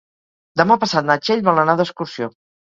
[0.61, 2.33] Demà passat na Txell vol anar d'excursió.